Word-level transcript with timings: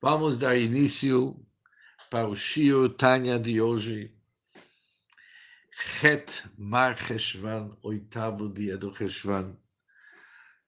Vamos 0.00 0.36
dar 0.36 0.58
início 0.58 1.34
para 2.10 2.28
o 2.28 2.36
Shio 2.36 2.90
Tanya 2.90 3.38
de 3.38 3.62
hoje. 3.62 4.14
Het 6.02 6.44
Mar 6.58 6.98
Cheshvan, 6.98 7.74
oitavo 7.82 8.52
dia 8.52 8.76
do 8.76 8.94
Cheshvan. 8.94 9.56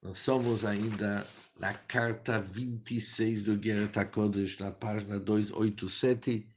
Nós 0.01 0.19
somos 0.19 0.65
ainda 0.65 1.27
na 1.59 1.75
carta 1.75 2.41
26 2.41 3.43
do 3.43 3.63
Geret 3.63 3.99
HaKodesh, 3.99 4.59
na 4.61 4.71
página 4.73 5.21
287, 5.21 6.49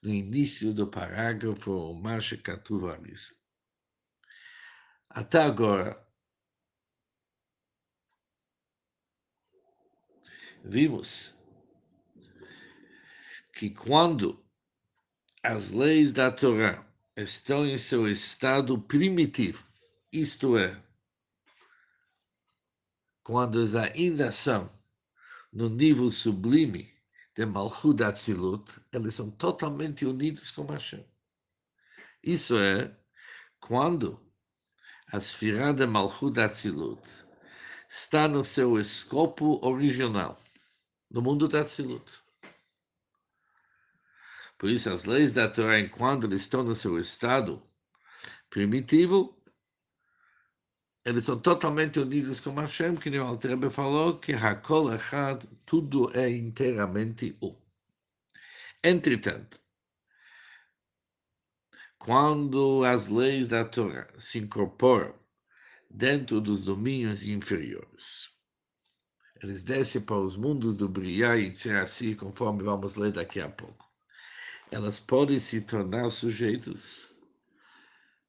no 0.00 0.10
início 0.10 0.72
do 0.72 0.86
parágrafo 0.86 1.92
Masha 1.94 2.36
Katuvaris. 2.36 3.34
Até 5.10 5.42
agora, 5.42 6.00
vimos 10.64 11.41
que 13.52 13.70
quando 13.70 14.42
as 15.42 15.70
leis 15.70 16.12
da 16.12 16.30
Torá 16.30 16.84
estão 17.16 17.66
em 17.66 17.76
seu 17.76 18.08
estado 18.08 18.78
primitivo, 18.80 19.64
isto 20.12 20.56
é, 20.56 20.82
quando 23.22 23.58
ainda 23.78 24.30
são 24.32 24.70
no 25.52 25.68
nível 25.68 26.10
sublime 26.10 26.92
de 27.34 27.46
Malchut 27.46 28.02
Atzilut, 28.02 28.80
eles 28.92 29.14
são 29.14 29.30
totalmente 29.30 30.04
unidos 30.04 30.50
com 30.50 30.66
Hashem. 30.66 31.04
Isso 32.22 32.58
é, 32.58 32.94
quando 33.60 34.20
a 35.12 35.18
esfera 35.18 35.72
de 35.72 35.86
Malchut 35.86 36.38
Atzilut 36.40 37.08
está 37.88 38.26
no 38.26 38.44
seu 38.44 38.78
escopo 38.78 39.64
original, 39.66 40.38
no 41.10 41.20
mundo 41.20 41.48
da 41.48 41.60
Atzilut. 41.60 42.21
Por 44.62 44.70
isso, 44.70 44.90
as 44.90 45.06
leis 45.06 45.32
da 45.32 45.48
Torá, 45.48 45.80
enquanto 45.80 46.32
estão 46.32 46.62
no 46.62 46.72
seu 46.72 46.96
estado 46.96 47.60
primitivo, 48.48 49.36
eles 51.04 51.24
são 51.24 51.36
totalmente 51.40 51.98
unidos 51.98 52.38
com 52.38 52.54
Hashem, 52.54 52.94
que 52.94 53.10
o 53.10 53.24
Altrebe 53.24 53.68
falou 53.70 54.20
que 54.20 54.32
Hakol 54.32 54.94
Echad, 54.94 55.42
tudo 55.66 56.16
é 56.16 56.30
inteiramente 56.30 57.36
um. 57.42 57.60
Entretanto, 58.84 59.60
quando 61.98 62.84
as 62.84 63.08
leis 63.08 63.48
da 63.48 63.64
Torá 63.64 64.08
se 64.16 64.38
incorporam 64.38 65.12
dentro 65.90 66.40
dos 66.40 66.64
domínios 66.64 67.24
inferiores, 67.24 68.30
eles 69.42 69.64
descem 69.64 70.02
para 70.02 70.20
os 70.20 70.36
mundos 70.36 70.76
do 70.76 70.88
Briá 70.88 71.36
e 71.36 71.50
Tzerassi, 71.50 72.14
conforme 72.14 72.62
vamos 72.62 72.94
ler 72.94 73.10
daqui 73.10 73.40
a 73.40 73.48
pouco 73.48 73.91
elas 74.72 74.98
podem 74.98 75.38
se 75.38 75.60
tornar 75.60 76.10
sujeitos 76.10 77.14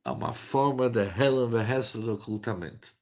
a 0.04 0.12
uma 0.12 0.34
forma 0.34 0.90
de 0.90 1.00
Helen 1.00 1.50
Vehessa 1.50 1.98
do 1.98 2.16
ocultamento. 2.16 2.94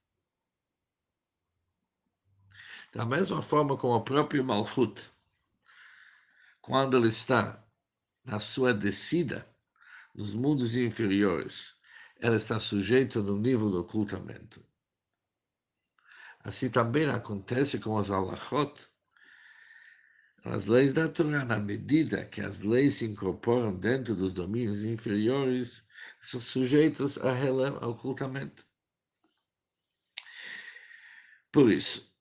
Da 2.94 3.04
mesma 3.04 3.42
forma 3.42 3.76
como 3.76 3.96
o 3.96 4.04
próprio 4.04 4.44
Malchut, 4.44 5.10
quando 6.62 6.96
ele 6.96 7.08
está 7.08 7.66
na 8.24 8.40
sua 8.40 8.76
descida 8.76 9.50
nos 10.14 10.36
mundos 10.36 10.76
inferiores, 10.76 11.82
ela 12.18 12.36
está 12.36 12.60
sujeita 12.60 13.24
no 13.24 13.40
nível 13.40 13.72
do 13.72 13.80
ocultamento. 13.80 14.64
Assim 16.42 16.70
também 16.70 17.10
acontece 17.10 17.80
com 17.80 17.96
os 17.96 18.12
alachot, 18.12 18.88
as 20.44 20.68
leis 20.68 20.94
da 20.94 21.08
Torá, 21.08 21.46
na 21.46 21.60
medida 21.60 22.26
que 22.26 22.42
as 22.42 22.62
leis 22.62 22.96
se 22.96 23.06
incorporam 23.06 23.78
dentro 23.78 24.16
dos 24.16 24.34
domínios 24.34 24.84
inferiores, 24.84 25.88
são 26.22 26.40
sujeitos 26.40 27.18
a 27.18 27.32
ao 27.82 27.92
ocultamento. 27.92 28.66
Por 31.52 31.72
isso, 31.72 32.12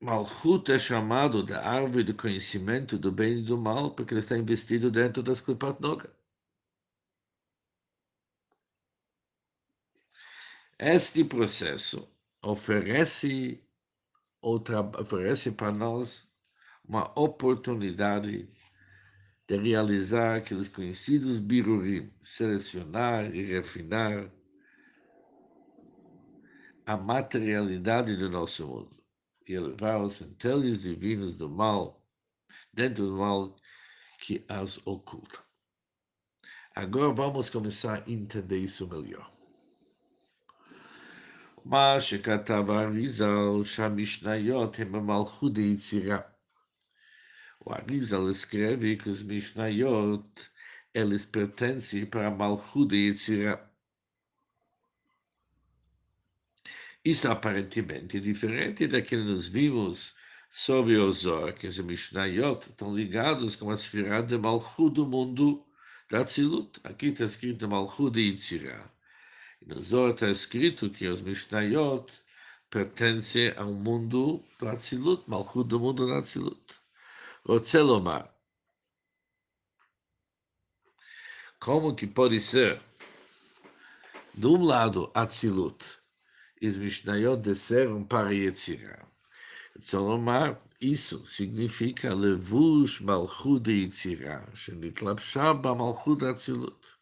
Malchut 0.00 0.72
é 0.72 0.78
chamado 0.78 1.42
da 1.44 1.62
árvore 1.62 2.04
do 2.04 2.14
conhecimento 2.14 2.98
do 2.98 3.12
bem 3.12 3.40
e 3.40 3.42
do 3.42 3.56
mal, 3.58 3.94
porque 3.94 4.14
ele 4.14 4.20
está 4.20 4.36
investido 4.36 4.90
dentro 4.90 5.22
das 5.22 5.40
Klipat 5.40 5.80
Noga. 5.80 6.10
Este 10.78 11.22
processo 11.22 12.10
oferece 12.42 13.62
outra, 14.40 14.80
oferece 15.00 15.52
para 15.52 15.72
nós 15.72 16.30
uma 16.84 17.12
oportunidade 17.18 18.48
de 19.46 19.56
realizar 19.56 20.36
aqueles 20.36 20.68
conhecidos 20.68 21.38
birurim, 21.38 22.12
selecionar 22.20 23.34
e 23.34 23.44
refinar 23.44 24.30
a 26.86 26.96
materialidade 26.96 28.16
do 28.16 28.28
nosso 28.28 28.66
mundo 28.66 28.96
e 29.46 29.54
elevar 29.54 30.00
os 30.00 30.14
centelhos 30.14 30.82
divinos 30.82 31.36
do 31.36 31.48
mal, 31.48 32.04
dentro 32.72 33.06
do 33.06 33.16
mal 33.16 33.56
que 34.20 34.44
as 34.48 34.84
oculta. 34.86 35.38
Agora 36.74 37.12
vamos 37.12 37.50
começar 37.50 38.02
a 38.02 38.10
entender 38.10 38.58
isso 38.58 38.88
melhor. 38.88 39.29
מה 41.65 41.95
שכתב 41.99 42.63
האריזל 42.69 43.63
שהמשניות 43.63 44.79
הם 44.79 44.95
המלכות 44.95 45.57
היצירה. 45.57 46.19
O 47.65 47.73
Arizal 47.73 48.29
escreve 48.29 48.95
que 48.95 49.09
os 49.09 49.23
Mishnayot 49.23 50.51
eles 50.93 51.25
pertencem 51.25 52.05
para 52.05 52.27
a 52.27 52.31
Malchut 52.31 52.87
de 52.87 53.07
Yetzirah. 53.07 53.59
Isso 57.03 57.27
aparentemente 57.27 58.17
é 58.17 58.19
diferente 58.19 58.87
daquilo 58.87 59.25
que 59.25 59.31
nós 59.31 59.47
vimos 59.47 60.15
sobre 60.49 60.95
o 60.95 61.11
Zor, 61.11 61.53
que 61.53 61.67
os 61.67 61.79
Mishnayot 61.79 62.69
estão 62.69 62.95
ligados 62.95 63.55
com 63.55 63.69
a 63.71 63.73
esfera 63.73 64.21
de 64.21 64.37
Malchut 64.37 64.93
do 64.93 65.05
mundo 65.05 65.65
da 66.09 66.23
Tzilut. 66.23 66.79
Aqui 66.83 67.07
está 67.07 67.25
escrito 67.25 67.67
Malchut 67.67 68.11
de 68.11 68.21
Yetzirah. 68.29 68.89
No 69.66 69.78
Zohar 69.80 70.14
está 70.14 70.30
escrito 70.30 70.88
que 70.88 71.06
os 71.06 71.20
Mishnayot 71.20 72.10
pertencem 72.70 73.52
ao 73.56 73.72
mundo 73.72 74.42
do 74.58 74.68
Atzilut, 74.68 75.22
Malchut 75.28 75.68
do 75.68 75.78
mundo 75.78 76.06
do 76.06 76.14
Atzilut. 76.14 76.74
Ocelomar. 77.44 78.34
Como 81.58 81.94
que 81.94 82.06
pode 82.06 82.40
ser, 82.40 82.80
de 84.34 84.46
um 84.46 84.64
lado, 84.64 85.10
Atzilut, 85.14 85.84
e 86.60 86.66
os 86.66 86.78
Mishnayot 86.78 87.42
desceram 87.42 88.02
para 88.02 88.32
Yetzirah? 88.32 89.06
Ocelomar, 89.76 90.58
isso 90.80 91.26
significa 91.26 92.14
Levush 92.14 93.00
Malchut 93.00 93.60
de 93.60 93.82
Yetzirah, 93.82 94.54
Shenitlapshab 94.54 95.62
Malchut 95.76 96.24
Atzilut. 96.24 96.99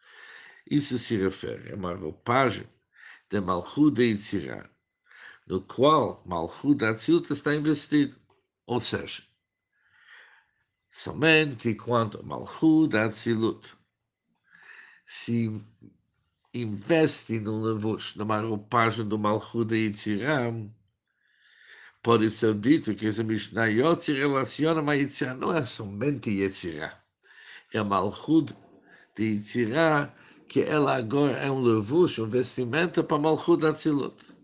Isso 0.69 0.99
se 0.99 1.17
refere 1.17 1.71
a 1.71 1.75
uma 1.75 1.95
roupagem 1.95 2.67
de 3.27 3.41
Malchut 3.41 3.91
de 3.95 4.03
Yitzirah, 4.03 4.69
no 5.47 5.61
qual 5.61 6.21
Malchut 6.27 6.75
de 6.75 6.85
Atzilut 6.85 7.33
está 7.33 7.55
investido. 7.55 8.15
Ou 8.67 8.79
seja, 8.79 9.23
somente 10.91 11.73
quando 11.73 12.23
Malchut 12.23 12.89
de 12.89 12.97
Atzilut 12.99 13.75
se 15.07 15.59
investe 16.53 17.39
no 17.39 17.63
levush, 17.63 18.15
numa 18.15 18.39
roupagem 18.39 19.07
do 19.07 19.17
Malchut 19.17 19.69
de 19.69 19.87
Yitzirah, 19.87 20.53
pode 22.03 22.29
ser 22.29 22.53
dito 22.53 22.93
que 22.93 23.07
esse 23.07 23.23
Mishnayot 23.23 23.99
se 23.99 24.13
relaciona 24.13 24.91
a 24.91 24.93
Yitzirah, 24.93 25.33
não 25.33 25.55
é 25.55 25.65
somente 25.65 26.29
Yitzirah, 26.29 27.03
é 27.73 27.81
Malchut 27.81 28.55
de 29.15 29.23
Yitzirah 29.23 30.18
que 30.49 30.61
ela 30.61 30.95
agora 30.95 31.37
é 31.37 31.49
um 31.49 31.61
levush, 31.61 32.19
um 32.19 32.27
vestimento 32.27 33.03
para 33.03 33.19
Malchut 33.19 33.63
Atzilut. 33.63 34.35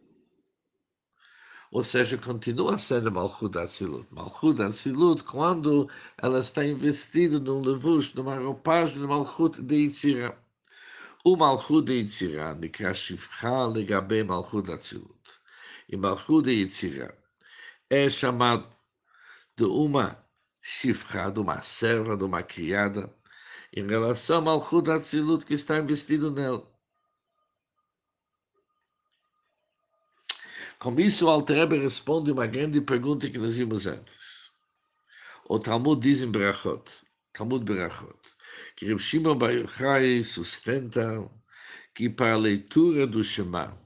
Ou 1.71 1.83
seja, 1.83 2.15
continua 2.15 2.77
sendo 2.77 3.11
Malchut 3.11 3.57
Atzilut. 3.57 4.07
Malchut 4.11 4.61
Atzilut, 4.61 5.23
quando 5.23 5.89
ela 6.15 6.39
está 6.39 6.63
investida 6.63 7.39
num 7.39 7.59
levush, 7.59 8.13
numa 8.13 8.37
roupagem 8.37 9.01
de 9.01 9.07
Malchut 9.07 9.59
de 9.63 9.75
Yitzirah. 9.75 10.37
O 11.25 11.35
Malchut 11.35 11.87
de 11.87 11.93
Yitzirah, 11.93 12.53
Nikra 12.53 12.93
Shivcha 12.93 13.65
Legabe 13.65 14.23
Malchut 14.23 14.71
Atzilut. 14.71 15.39
E 15.89 15.97
Malchut 15.97 16.43
de 16.43 16.51
Yitzirah 16.51 17.15
é 17.89 18.07
chamado 18.07 18.67
de 19.57 19.65
uma 19.65 20.23
Shivcha, 20.61 21.31
de 21.31 21.39
uma 21.39 21.61
serva, 21.61 22.15
de 22.15 22.23
uma 22.23 22.43
criada, 22.43 23.11
em 23.75 23.85
relação 23.85 24.47
ao 24.47 24.59
Hud 24.59 24.89
Atzilut 24.89 25.45
que 25.45 25.53
está 25.53 25.77
investido 25.77 26.31
nele. 26.31 26.63
Com 30.79 30.99
isso, 30.99 31.25
o 31.25 31.29
Altrebe 31.29 31.77
responde 31.77 32.31
uma 32.31 32.47
grande 32.47 32.79
pergunta 32.79 33.29
que 33.29 33.37
nós 33.37 33.57
vimos 33.57 33.87
antes. 33.87 34.51
O 35.47 35.59
Talmud 35.59 36.01
diz 36.01 36.21
em 36.21 36.31
Berachot, 36.31 36.83
Talmud 37.33 37.63
Berachot, 37.65 38.19
que 38.75 38.85
Reb 38.85 38.99
Shimon 38.99 39.37
Bar 39.37 39.51
sustenta 40.23 41.29
que 41.93 42.09
para 42.09 42.33
a 42.33 42.37
leitura 42.37 43.05
do 43.05 43.23
Shema 43.23 43.77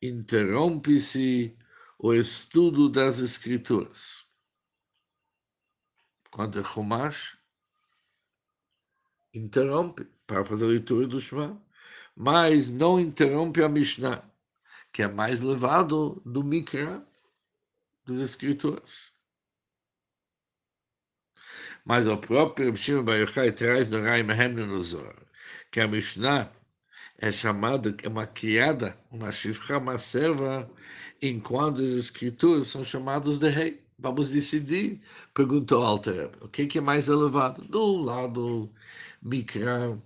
interrompe-se 0.00 1.56
o 1.98 2.12
estudo 2.12 2.88
das 2.88 3.18
Escrituras. 3.18 4.24
Quando 6.30 6.60
é 6.60 6.62
Chumash, 6.62 7.35
interrompe 9.38 10.06
para 10.26 10.44
fazer 10.44 10.64
a 10.64 10.68
leitura 10.68 11.06
do 11.06 11.20
Shema, 11.20 11.60
mas 12.16 12.70
não 12.70 12.98
interrompe 12.98 13.62
a 13.62 13.68
Mishnah, 13.68 14.22
que 14.92 15.02
é 15.02 15.08
mais 15.08 15.40
levado 15.40 16.20
do 16.24 16.42
Mikra 16.42 17.06
das 18.06 18.18
Escrituras. 18.18 19.12
Mas 21.84 22.06
o 22.06 22.16
próprio 22.16 22.76
Shimon 22.76 23.04
Bar 23.04 23.18
Yochai 23.18 23.52
traz 23.52 23.90
no 23.90 24.02
Rai 24.02 24.22
Mehem 24.22 24.48
no 24.54 24.82
Zohar, 24.82 25.14
que 25.70 25.80
a 25.80 25.86
Mishnah 25.86 26.50
é 27.18 27.30
chamada, 27.30 27.94
é 28.02 28.08
uma 28.08 28.26
criada, 28.26 28.98
uma 29.10 29.30
chifra, 29.30 29.78
uma 29.78 29.98
serva, 29.98 30.68
enquanto 31.22 31.82
as 31.82 31.90
escrituras 31.90 32.68
são 32.68 32.84
chamadas 32.84 33.38
de 33.38 33.48
rei. 33.48 33.86
Vamos 33.98 34.30
decidir, 34.30 35.00
perguntou 35.32 35.82
Alter, 35.82 36.30
o 36.42 36.48
que 36.48 36.76
é 36.76 36.80
mais 36.80 37.08
elevado? 37.08 37.62
Do 37.62 37.96
lado 37.96 38.70
Mikra, 39.26 40.00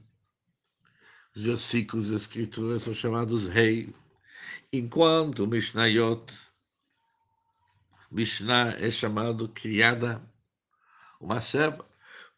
os 1.36 1.42
versículos 1.42 2.10
das 2.10 2.22
escrituras 2.22 2.84
são 2.84 2.94
chamados 2.94 3.44
rei, 3.44 3.94
enquanto 4.72 5.46
Mishnayot, 5.46 6.32
Mishnah 8.10 8.76
é 8.78 8.90
chamado 8.90 9.46
criada, 9.50 10.22
uma 11.20 11.38
serva. 11.42 11.84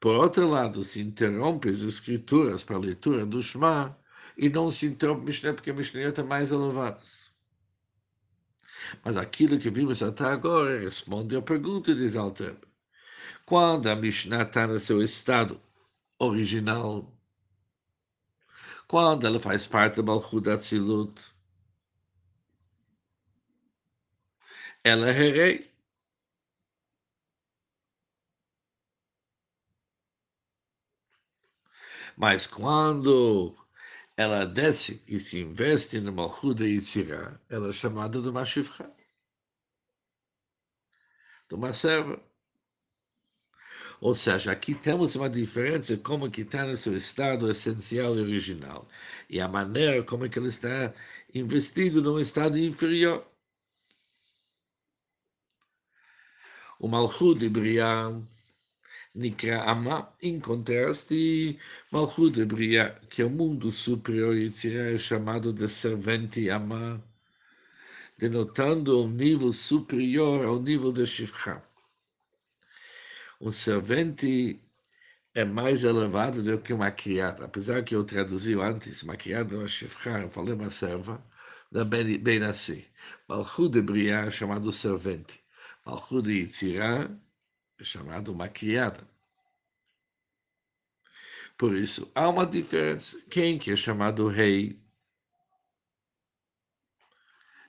Por 0.00 0.16
outro 0.16 0.48
lado, 0.48 0.82
se 0.82 1.00
interrompe 1.00 1.68
as 1.68 1.82
escrituras 1.82 2.64
para 2.64 2.74
a 2.74 2.80
leitura 2.80 3.24
do 3.24 3.40
Shema, 3.40 3.96
e 4.36 4.48
não 4.48 4.68
se 4.68 4.86
interrompe 4.86 5.26
Mishnah, 5.26 5.54
porque 5.54 5.70
a 5.70 5.74
Mishnah 5.74 6.08
está 6.08 6.24
mais 6.24 6.50
elevada. 6.50 7.00
Mas 9.04 9.16
aquilo 9.16 9.56
que 9.56 9.70
vimos 9.70 10.02
até 10.02 10.24
agora 10.24 10.80
responde 10.80 11.36
à 11.36 11.42
pergunta 11.42 11.94
de 11.94 12.18
Alter. 12.18 12.56
Quando 13.46 13.86
a 13.86 13.94
Mishnah 13.94 14.42
está 14.42 14.66
no 14.66 14.80
seu 14.80 15.00
estado 15.00 15.60
original, 16.22 17.12
quando 18.86 19.26
ela 19.26 19.40
faz 19.40 19.66
parte 19.66 19.96
do 19.96 20.04
Malchut 20.04 20.48
Atzilut, 20.48 21.32
ela 24.84 25.08
é 25.08 25.12
rei. 25.12 25.72
Mas 32.16 32.46
quando 32.46 33.54
ela 34.16 34.44
desce 34.46 35.02
e 35.08 35.18
se 35.18 35.40
investe 35.40 36.00
no 36.00 36.12
Malchut 36.12 36.54
de 36.54 36.64
Yitzirah, 36.66 37.40
ela 37.50 37.68
é 37.68 37.72
chamada 37.72 38.20
de 38.22 38.28
uma 38.28 38.44
shifra, 38.44 38.90
de 41.48 41.54
uma 41.54 41.72
serva. 41.72 42.20
Ou 44.02 44.14
seja, 44.16 44.50
aqui 44.52 44.74
temos 44.74 45.14
uma 45.14 45.30
diferença 45.30 45.96
como 45.96 46.28
que 46.30 46.42
está 46.42 46.66
no 46.66 46.76
seu 46.76 46.96
estado 46.96 47.48
essencial 47.48 48.16
e 48.16 48.20
original 48.20 48.88
e 49.30 49.40
a 49.40 49.46
maneira 49.48 50.02
como 50.02 50.28
que 50.28 50.38
ele 50.40 50.48
está 50.48 50.92
investido 51.32 52.02
num 52.02 52.18
estado 52.18 52.58
inferior. 52.58 53.24
O 56.80 56.88
Malchut 56.88 57.38
de 57.38 57.48
Briah 57.48 58.12
Nikra 59.14 59.70
Ama, 59.70 60.12
em 60.20 60.40
contraste, 60.40 61.56
Malchut 61.92 62.44
Bria, 62.44 62.98
que 63.08 63.22
é 63.22 63.24
o 63.24 63.30
mundo 63.30 63.70
superior, 63.70 64.34
Yitzirah 64.36 64.94
é 64.94 64.98
chamado 64.98 65.52
de 65.52 65.68
servente 65.68 66.48
Ama, 66.48 67.00
denotando 68.18 69.04
um 69.04 69.08
nível 69.08 69.52
superior 69.52 70.44
ao 70.44 70.60
nível 70.60 70.90
de 70.92 71.06
Shifra. 71.06 71.62
Um 73.42 73.50
servente 73.50 74.62
é 75.34 75.44
mais 75.44 75.82
elevado 75.82 76.42
do 76.44 76.60
que 76.60 76.72
uma 76.72 76.92
criada. 76.92 77.44
Apesar 77.44 77.82
que 77.82 77.94
eu 77.94 78.04
traduzi 78.04 78.54
antes, 78.54 79.02
uma 79.02 79.16
criada 79.16 79.56
uma 79.56 79.66
Shifra, 79.66 80.22
eu 80.22 80.30
falei 80.30 80.54
uma 80.54 80.70
serva, 80.70 81.20
é 81.74 81.84
bem, 81.84 82.18
bem 82.18 82.42
assim. 82.44 82.84
Malchut 83.28 83.70
de 83.72 83.82
Bria 83.82 84.26
é 84.26 84.30
chamado 84.30 84.70
servente. 84.70 85.42
Malchut 85.84 86.22
de 86.22 86.34
Yitzirah 86.34 87.10
é 87.78 87.84
chamado 87.84 88.32
uma 88.32 88.48
criada. 88.48 89.04
Por 91.58 91.74
isso, 91.74 92.12
há 92.14 92.28
uma 92.28 92.46
diferença. 92.46 93.20
Quem 93.28 93.58
que 93.58 93.72
é 93.72 93.76
chamado 93.76 94.28
rei 94.28 94.80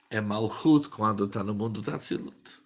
é 0.08 0.20
Malchut 0.20 0.88
quando 0.88 1.24
está 1.24 1.42
no 1.42 1.52
mundo 1.52 1.82
da 1.82 1.96
Tzilut. 1.96 2.63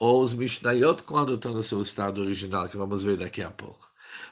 ou 0.00 0.22
os 0.22 0.32
Mishnayot 0.32 1.02
quando 1.02 1.34
estão 1.34 1.52
no 1.52 1.62
seu 1.62 1.82
estado 1.82 2.22
original, 2.22 2.68
que 2.68 2.76
vamos 2.76 3.04
ver 3.04 3.18
daqui 3.18 3.42
a 3.42 3.50
pouco. 3.50 3.86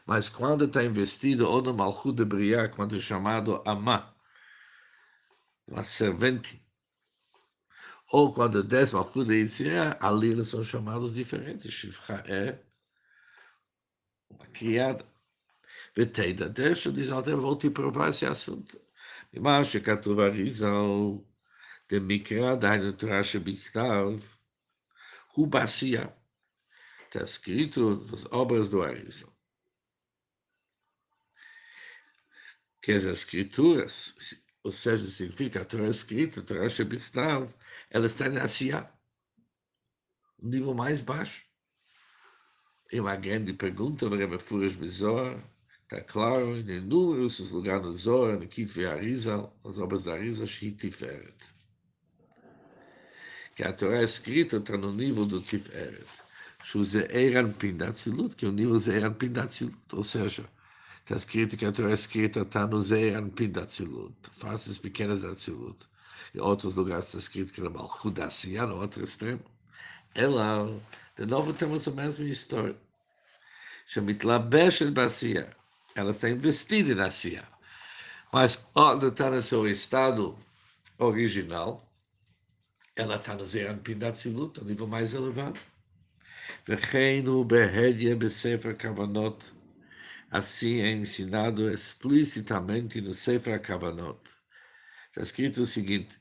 Mas 0.06 0.28
quando 0.28 0.64
está 0.64 0.82
investido 0.82 1.46
ou 1.48 1.60
no 1.62 1.74
Malchut 1.74 2.16
de 2.16 2.24
Briah, 2.24 2.68
quando 2.68 2.96
é 2.96 2.98
chamado 2.98 3.62
Amá, 3.66 4.14
uma 5.66 5.84
servente, 5.84 6.60
ou 8.10 8.32
quando 8.32 8.64
desce 8.64 8.94
Malchut 8.94 9.26
de 9.26 9.34
Yitzhak, 9.34 9.98
ali 10.00 10.30
eles 10.30 10.48
são 10.48 10.64
chamados 10.64 11.14
diferentes. 11.14 11.70
Shifra 11.72 12.24
é 12.26 12.58
uma 14.30 14.46
criada. 14.46 15.04
Veteida, 15.94 16.48
deixa, 16.48 16.90
diz 16.90 17.10
até 17.10 17.34
vou 17.34 17.56
te 17.56 17.68
provar 17.68 18.08
esse 18.08 18.24
assunto. 18.24 18.80
Mas, 19.38 19.72
Katuvarizal, 19.76 21.22
de 21.88 22.00
Mikra, 22.00 22.56
da 22.56 22.92
Torá 22.92 23.22
Shebiktav, 23.22 24.37
Cubacia. 25.38 26.12
Está 27.04 27.22
escrito 27.22 28.04
nas 28.10 28.24
obras 28.32 28.70
do 28.70 28.82
Arisa. 28.82 29.32
Que 32.82 32.90
as 32.90 33.04
escrituras, 33.04 34.16
ou 34.64 34.72
seja, 34.72 35.06
significa 35.08 35.62
a 35.62 35.64
Torá 35.64 35.86
escrita, 35.88 36.40
a 36.40 36.42
Torá 36.42 36.68
Shebichtav, 36.68 37.54
ela 37.88 38.06
está 38.06 38.28
na 38.28 38.42
Asiá, 38.42 38.92
um 40.40 40.48
nível 40.48 40.74
mais 40.74 41.00
baixo. 41.00 41.46
E 42.90 42.98
uma 42.98 43.14
grande 43.14 43.52
pergunta, 43.52 44.08
Rebbe 44.08 44.40
Furas 44.40 44.74
Mizor, 44.74 45.40
está 45.84 46.00
claro, 46.00 46.56
em 46.56 46.68
inúmeros 46.68 47.38
lugares 47.52 47.86
no 47.86 47.94
Zohar, 47.94 48.40
no 48.40 48.48
Kitve 48.48 48.86
Arizal, 48.86 49.56
nas 49.64 49.78
obras 49.78 50.02
da 50.02 50.14
Arizal, 50.14 50.48
Shitiferet 50.48 51.57
que 53.58 53.64
a 53.64 53.72
Torá 53.72 54.04
escrita 54.04 54.58
está 54.58 54.76
no 54.78 54.92
nível 54.92 55.26
do 55.26 55.40
Tiferet, 55.40 56.06
Shuzeeran 56.62 57.50
Pindatzilut, 57.54 58.36
que 58.36 58.46
o 58.46 58.52
nível 58.52 58.78
Zeeran 58.78 59.14
Pindatzilut, 59.14 59.76
ou 59.94 60.04
seja, 60.04 60.48
está 61.00 61.16
escrito 61.16 61.56
que 61.56 61.66
a 61.66 61.72
Torá 61.72 61.92
escrita 61.92 62.42
está 62.42 62.68
no 62.68 62.80
Zeeran 62.80 63.28
Pindatzilut, 63.30 64.14
faces 64.30 64.78
pequenas 64.78 65.22
da 65.22 65.32
Tzilut. 65.32 65.76
Em 66.36 66.40
outros 66.40 66.76
lugares 66.76 67.06
está 67.06 67.18
escrito 67.18 67.52
que 67.52 67.60
era 67.60 67.68
Malchudassiá, 67.68 68.64
no 68.64 68.76
outro 68.76 69.02
extremo. 69.02 69.42
Ela, 70.14 70.80
de 71.16 71.26
novo, 71.26 71.52
temos 71.52 71.88
a 71.88 71.90
mesma 71.90 72.26
história. 72.26 72.76
Shemitlabeshet 73.88 74.92
Bassiá, 74.92 75.48
ela 75.96 76.12
está 76.12 76.30
investida 76.30 76.94
na 76.94 77.10
Siá. 77.10 77.42
Mas 78.32 78.54
quando 78.54 79.08
está 79.08 79.28
no 79.28 79.42
seu 79.42 79.66
estado 79.66 80.36
original, 80.96 81.87
ela 83.00 83.16
está 83.16 83.34
no 83.34 83.44
Zeran 83.46 83.78
Pindatzilut, 83.78 84.60
o 84.60 84.64
nível 84.64 84.86
mais 84.86 85.14
elevado. 85.14 85.58
Vecheinu 86.66 87.44
behedye 87.44 88.14
besefer 88.14 88.76
kavanot. 88.76 89.58
Assim 90.30 90.80
é 90.80 90.92
ensinado 90.92 91.70
explicitamente 91.70 93.00
no 93.00 93.14
Sefer 93.14 93.62
Kavanot. 93.62 94.20
Está 95.08 95.22
escrito 95.22 95.62
o 95.62 95.66
seguinte: 95.66 96.20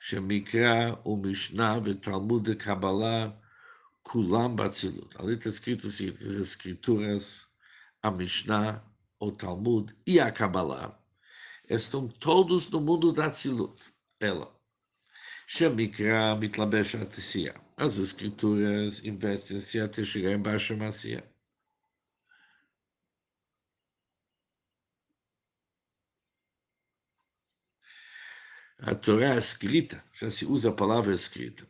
Shemikra, 0.00 0.98
o 1.04 1.14
Mishnah, 1.14 1.76
o 1.76 1.94
Talmud 1.94 2.56
Kabbalah, 2.56 3.38
Kulam 4.02 4.56
Batzilut. 4.56 5.14
Ali 5.18 5.34
está 5.34 5.50
escrito 5.50 5.90
seguinte: 5.90 6.24
as 6.24 6.36
escrituras, 6.36 7.46
a 8.02 8.10
Mishnah, 8.10 8.82
o 9.20 9.30
Talmud 9.30 9.94
e 10.06 10.18
a 10.18 10.32
Kabbalah 10.32 10.98
estão 11.68 12.08
todos 12.08 12.70
no 12.70 12.80
mundo 12.80 13.12
da 13.12 13.28
Tzilut. 13.28 13.92
Ela. 14.18 14.57
Shemikra 15.50 16.36
mitlabesh. 16.36 16.94
As 17.78 17.96
escrituras 17.96 19.02
investem-se 19.02 19.80
até 19.80 20.04
chegar 20.04 20.32
embaixo 20.32 20.74
da 20.76 20.84
macia. 20.84 21.24
A 28.78 28.94
Torá 28.94 29.36
escrita, 29.36 30.04
já 30.12 30.30
se 30.30 30.44
usa 30.44 30.68
a 30.68 30.72
palavra 30.72 31.14
escrita. 31.14 31.66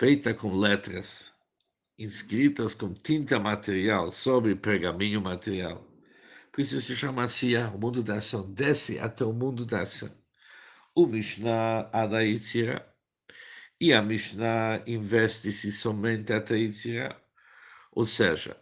feita 0.00 0.32
com 0.32 0.56
letras, 0.56 1.34
inscritas 1.98 2.74
com 2.74 2.94
tinta 2.94 3.38
material 3.38 4.10
sobre 4.10 4.54
pergaminho 4.56 5.20
material. 5.20 5.86
Por 6.52 6.62
isso 6.62 6.80
se 6.80 6.96
chama 6.96 7.28
Sia, 7.28 7.68
o 7.68 7.78
mundo 7.78 8.02
da 8.02 8.14
ação, 8.14 8.50
desce 8.50 8.98
até 8.98 9.26
o 9.26 9.32
mundo 9.32 9.66
da 9.66 9.82
ação. 9.82 10.27
O 10.98 11.06
Mishnah 11.06 11.88
Adayitzira, 11.92 12.84
e 13.80 13.92
a 13.92 14.02
Mishnah 14.02 14.82
investe-se 14.84 15.70
somente 15.70 16.32
até 16.32 16.56
Yitzira, 16.56 17.16
ou 17.92 18.04
seja, 18.04 18.60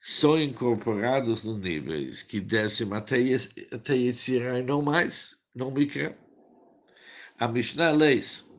são 0.00 0.42
incorporados 0.42 1.44
nos 1.44 1.58
níveis 1.58 2.24
que 2.24 2.40
descem 2.40 2.92
até, 2.92 3.18
até 3.70 3.96
e 3.96 4.62
não 4.64 4.82
mais, 4.82 5.36
não 5.54 5.70
Mikra. 5.70 6.18
A 7.38 7.46
Mishnah 7.46 7.92
leis 7.92 8.52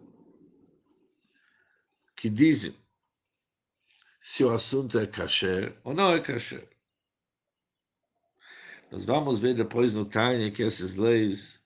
que 2.15 2.29
dizem 2.29 2.73
se 4.21 4.45
o 4.45 4.53
assunto 4.53 4.97
é 4.97 5.05
kasher 5.05 5.77
ou 5.83 5.93
não 5.93 6.13
é 6.13 6.21
kasher. 6.21 6.65
Nós 8.89 9.03
vamos 9.03 9.41
ver 9.41 9.53
depois 9.53 9.93
no 9.93 10.05
Tânia 10.05 10.49
que 10.49 10.63
essas 10.63 10.95
leis 10.95 11.61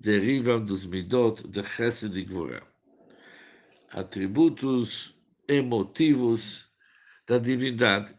derivam 0.00 0.64
dos 0.64 0.84
midot 0.84 1.46
de 1.48 1.62
Chesed 1.62 2.18
e 2.18 2.24
Gvura, 2.24 2.62
atributos 3.90 5.16
emotivos 5.48 6.68
da 7.26 7.38
divindade. 7.38 8.14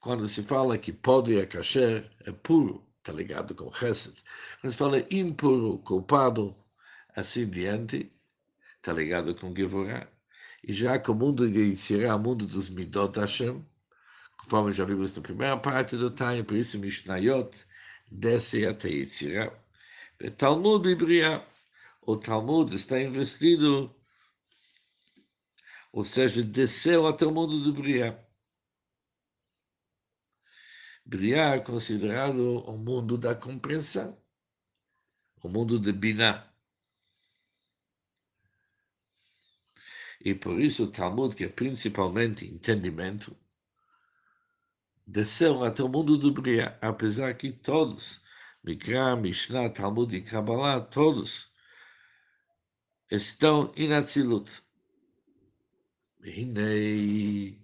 Quando 0.00 0.28
se 0.28 0.42
fala 0.42 0.78
que 0.78 0.92
pode 0.92 1.38
é 1.38 1.46
kasher, 1.46 2.10
é 2.24 2.32
puro, 2.32 2.86
está 2.98 3.12
ligado 3.12 3.54
com 3.54 3.72
Chesed. 3.72 4.22
Quando 4.60 4.72
se 4.72 4.78
fala 4.78 5.04
impuro, 5.10 5.78
culpado, 5.78 6.54
assim 7.14 7.48
diante, 7.48 8.12
está 8.76 8.92
ligado 8.92 9.34
com 9.34 9.54
Gevurah. 9.54 10.08
E 10.62 10.72
já 10.72 10.98
que 10.98 11.10
o 11.10 11.14
mundo 11.14 11.50
de 11.50 11.60
Yitzirah, 11.60 12.16
o 12.16 12.18
mundo 12.18 12.46
dos 12.46 12.68
Midot 12.68 13.18
Hashem, 13.18 13.64
conforme 14.38 14.72
já 14.72 14.84
vimos 14.84 15.16
na 15.16 15.22
primeira 15.22 15.56
parte 15.56 15.96
do 15.96 16.10
Tânia, 16.10 16.44
por 16.44 16.56
isso 16.56 16.78
Mishnayot 16.78 17.56
desce 18.10 18.66
até 18.66 18.88
Yitzirah. 20.20 20.26
E 20.26 20.30
Talmud 20.30 20.82
Bibria, 20.82 21.46
o 22.02 22.16
Talmud 22.16 22.74
está 22.74 23.00
investido, 23.00 23.94
ou 25.92 26.04
seja, 26.04 26.42
desceu 26.42 27.06
até 27.06 27.26
o 27.26 27.32
mundo 27.32 27.62
do 27.62 27.72
Bria. 27.72 28.22
Bria 31.04 31.54
é 31.54 31.60
considerado 31.60 32.58
o 32.64 32.76
mundo 32.76 33.16
da 33.16 33.34
compreensão, 33.34 34.20
o 35.42 35.48
mundo 35.48 35.78
de 35.78 35.92
Binah. 35.92 36.52
E 40.20 40.34
por 40.34 40.60
isso 40.60 40.84
o 40.84 40.90
Talmud, 40.90 41.36
que 41.36 41.44
é 41.44 41.48
principalmente 41.48 42.44
entendimento, 42.44 43.36
desceu 45.06 45.62
até 45.62 45.84
o 45.84 45.88
mundo 45.88 46.18
do 46.18 46.32
Bria, 46.32 46.76
apesar 46.82 47.34
que 47.36 47.52
todos, 47.52 48.25
Mikra, 48.65 49.15
Mishnah, 49.15 49.69
Talmud 49.69 50.15
e 50.15 50.21
Kabbalah, 50.21 50.81
todos 50.81 51.51
estão 53.09 53.71
em 53.75 53.93
Atzilut. 53.93 54.63
Hinei, 56.23 57.57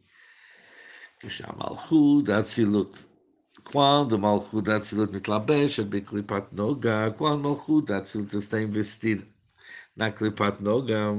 כשהמלכות 1.19 2.29
Atzilut. 2.29 3.07
Quando 3.63 4.17
Malchut 4.17 4.69
Atzilut 4.69 5.13
מתלבשת 5.13 5.85
בקליפת 5.85 6.43
נוגה, 6.53 7.07
quando 7.17 7.43
Malchut 7.43 7.91
Atzilut 7.91 8.33
está 8.33 8.61
investida 8.61 9.27
na 9.97 10.11
Klipat 10.11 10.61
Noga, 10.61 11.11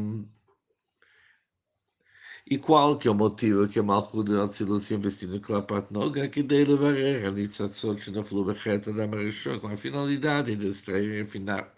e 2.47 2.57
qual 2.59 2.97
que 2.97 3.09
é 3.09 3.11
o 3.11 3.15
motivo 3.15 3.69
que 3.69 3.79
a 3.79 3.83
Malchut 3.83 4.31
de 4.31 4.41
Atzilut 4.41 4.83
se 4.83 4.95
investiu 4.95 5.29
no 5.29 5.41
Klapat 5.41 5.93
Noga? 5.93 6.29
Que 6.29 6.43
dele 6.43 6.73
levarer 6.73 7.27
a 7.27 7.31
Nitzatzot 7.31 8.01
Shinaflu 8.01 8.45
Becheta 8.45 8.93
da 8.93 9.07
Marishon, 9.07 9.61
com 9.61 9.69
a 9.69 9.77
finalidade 9.77 10.57
de 10.57 10.69
extrair 10.69 11.05
e 11.05 11.19
refinar 11.19 11.73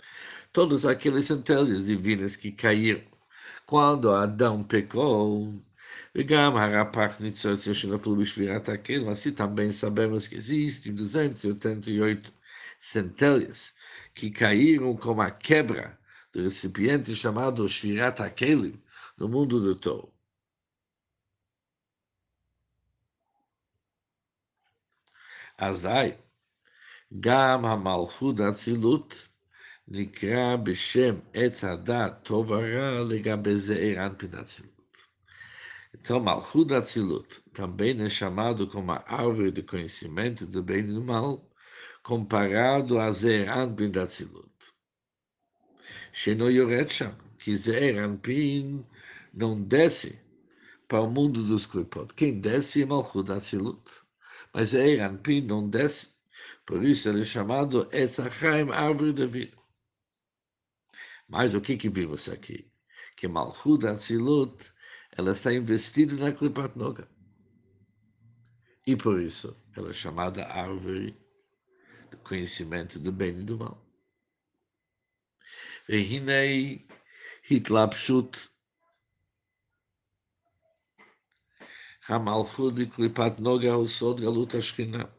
todas 0.53 0.87
aquelas 0.87 1.25
centelhas 1.25 1.87
divinas 1.87 2.37
que 2.37 2.53
caíram 2.53 3.03
quando 3.67 4.11
Adão 4.11 4.63
pecou. 4.63 5.61
וגם 6.15 6.57
הרפ"ק 6.57 7.21
ניצוציה 7.21 7.75
שנפלו 7.75 8.17
בשבירת 8.17 8.69
הכלים, 8.69 9.09
assim 9.09 9.33
também 9.33 9.71
sabemos 9.71 10.27
que 10.29 10.37
existem 10.37 10.93
288 10.95 12.33
centelhas 12.81 13.73
que 14.15 14.31
caíram 14.31 14.97
como 14.97 15.23
a 15.23 15.31
quebra 15.31 15.99
do 16.33 16.43
recipiente 16.43 17.15
chamado 17.15 17.69
Shvirat 17.69 18.21
HaKelim 18.21 18.81
no 19.19 19.29
mundo 19.29 19.61
do 19.61 19.75
Tou. 19.75 20.13
אזי 25.59 26.13
גם 27.21 27.65
המלכות 27.65 28.41
אצילות 28.41 29.29
נקרא 29.89 30.57
בשם 30.57 31.15
עץ 31.35 31.65
הדת 31.65 32.13
טוב 32.23 32.51
ורע 32.51 33.03
לגבי 33.09 33.57
זעיר 33.57 34.07
אנפין 34.07 34.35
אצילות. 34.35 34.81
Então, 35.93 36.21
Malchut 36.21 36.73
Atzilut 36.73 37.43
também 37.53 38.01
é 38.01 38.09
chamado 38.09 38.67
como 38.69 38.93
a 38.93 39.05
árvore 39.07 39.51
do 39.51 39.63
conhecimento 39.65 40.47
do 40.47 40.63
bem 40.63 40.81
e 40.81 40.93
do 40.95 41.03
mal, 41.03 41.51
comparado 42.03 42.99
a 42.99 43.11
Zeir 43.13 43.51
Anpin 43.51 43.91
Atzilut. 43.99 44.49
Sheno 46.13 46.49
Yorecham, 46.49 47.15
que 47.39 47.55
Zeir 47.57 47.99
Anpin 47.99 48.87
não 49.35 49.61
desce 49.61 50.19
para 50.87 51.03
o 51.03 51.11
mundo 51.11 51.43
dos 51.43 51.67
Klipot. 51.67 52.15
Quem 52.15 52.41
desce 52.41 52.83
é 52.83 52.87
Malchut 52.87 53.31
Atzilut 53.33 53.83
mas 54.56 54.74
Eiranpin 54.74 55.42
não 55.42 55.70
desce, 55.70 56.16
por 56.66 56.82
isso 56.82 57.10
ele 57.10 57.24
é 57.24 57.26
chamado 57.26 57.90
Etzachaim, 57.92 58.72
árvore 58.72 59.12
da 59.12 59.26
vida. 59.26 59.58
Mas 61.28 61.54
o 61.54 61.60
que, 61.60 61.76
que 61.76 61.90
vimos 61.90 62.30
aqui? 62.30 62.72
Que 63.18 63.28
Malchut 63.28 63.86
Atzilut, 63.86 64.72
ela 65.12 65.32
está 65.32 65.54
investida 65.54 66.16
na 66.16 66.32
Klipat 66.32 66.78
Noga. 66.78 67.06
E 68.88 68.96
por 68.96 69.20
isso 69.20 69.62
ela 69.76 69.90
é 69.90 69.94
chamada 69.94 70.48
árvore 70.48 71.20
do 72.10 72.18
conhecimento 72.20 72.98
do 72.98 73.12
bem 73.12 73.38
e 73.38 73.44
do 73.44 73.58
mal. 73.58 73.86
Vehinei 75.86 76.88
Hitlapshut 77.50 78.50
Hamalchut 82.08 82.86
Klipat 82.86 83.42
Noga 83.42 83.76
o 83.76 83.88
Sod 83.88 84.22
Galut 84.22 84.56
Ashkina. 84.56 85.10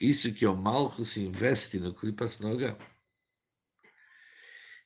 Isso 0.00 0.34
que 0.34 0.44
o 0.44 0.56
Malchut 0.56 1.06
se 1.06 1.22
investe 1.22 1.78
no 1.78 1.94
Klipat 1.94 2.42
Noga. 2.42 2.76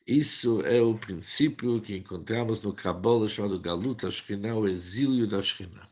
Isso 0.06 0.60
é 0.60 0.82
o 0.82 0.98
princípio 0.98 1.80
que 1.80 1.96
encontramos 1.96 2.62
no 2.62 2.74
Kabbalah 2.74 3.28
chamado 3.28 3.58
Galut 3.58 4.04
Ashkina, 4.04 4.54
o 4.54 4.68
exílio 4.68 5.26
da 5.26 5.38
Ashkina. 5.38 5.88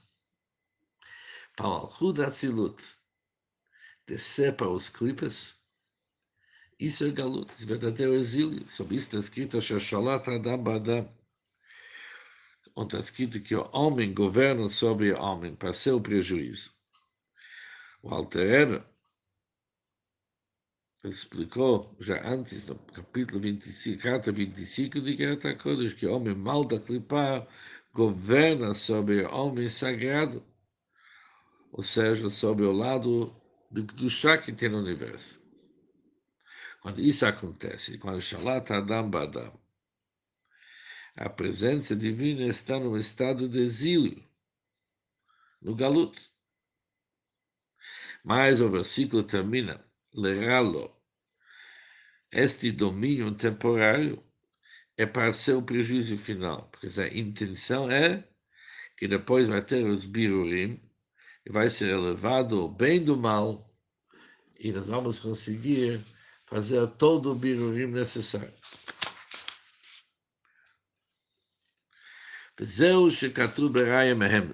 Para 1.56 1.68
Malchut 1.68 2.20
Atzilut 2.20 2.82
descer 4.06 4.56
para 4.56 4.68
os 4.68 4.90
clipes, 4.90 5.54
isso 6.78 7.06
é 7.06 7.10
Galut, 7.10 7.50
verdadeiro 7.64 8.14
exílio. 8.14 8.68
Sobre 8.68 8.96
isso 8.96 9.06
está 9.06 9.18
escrito 9.18 9.60
Shashalat 9.60 10.28
Adam 10.28 10.62
Badam 10.62 11.17
onde 12.78 12.94
está 12.94 13.00
escrito 13.00 13.40
que 13.40 13.56
o 13.56 13.68
homem 13.72 14.14
governa 14.14 14.70
sobre 14.70 15.10
o 15.10 15.20
homem 15.20 15.52
para 15.52 15.72
seu 15.72 16.00
prejuízo. 16.00 16.72
O 18.00 18.14
Alter 18.14 18.84
explicou 21.02 21.96
já 21.98 22.24
antes, 22.24 22.68
no 22.68 22.76
capítulo 22.76 23.40
25, 23.40 24.00
carta 24.00 24.30
25 24.30 25.00
de 25.00 25.16
Guerra 25.16 25.56
Kodesh, 25.56 25.94
que 25.94 26.06
o 26.06 26.14
homem 26.14 26.36
mal 26.36 26.64
da 26.64 26.78
clipar 26.78 27.48
governa 27.92 28.72
sobre 28.74 29.24
o 29.24 29.34
homem 29.34 29.68
sagrado, 29.68 30.44
ou 31.72 31.82
seja, 31.82 32.30
sobre 32.30 32.64
o 32.64 32.70
lado 32.70 33.34
do, 33.72 33.82
do 33.82 34.08
chá 34.08 34.38
que 34.38 34.52
tem 34.52 34.68
no 34.68 34.78
universo. 34.78 35.42
Quando 36.80 37.00
isso 37.00 37.26
acontece, 37.26 37.98
quando 37.98 38.20
Shalat 38.20 38.70
Adam 38.70 39.10
Badam, 39.10 39.52
a 41.20 41.28
presença 41.28 41.96
divina 41.96 42.46
está 42.46 42.78
no 42.78 42.96
estado 42.96 43.48
de 43.48 43.60
exílio, 43.60 44.24
no 45.60 45.74
galut. 45.74 46.16
Mas 48.22 48.60
o 48.60 48.70
versículo 48.70 49.24
termina, 49.24 49.84
leralo. 50.14 50.96
Este 52.30 52.70
domínio 52.70 53.34
temporário 53.34 54.22
é 54.96 55.06
para 55.06 55.32
seu 55.32 55.60
prejuízo 55.60 56.16
final, 56.16 56.68
porque 56.70 57.00
a 57.00 57.08
intenção 57.08 57.90
é 57.90 58.24
que 58.96 59.08
depois 59.08 59.48
vai 59.48 59.64
ter 59.64 59.84
os 59.84 60.04
birurim, 60.04 60.80
e 61.44 61.50
vai 61.50 61.68
ser 61.68 61.90
elevado 61.90 62.64
o 62.64 62.68
bem 62.68 63.02
do 63.02 63.16
mal, 63.16 63.68
e 64.60 64.70
nós 64.70 64.86
vamos 64.86 65.18
conseguir 65.18 66.00
fazer 66.46 66.86
todo 66.96 67.32
o 67.32 67.34
birurim 67.34 67.86
necessário. 67.86 68.52
Zeu 72.62 73.08
shekatu 73.10 73.68
beraya 73.68 74.14
mehem. 74.16 74.52